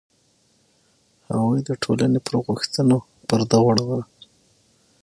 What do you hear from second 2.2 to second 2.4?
پر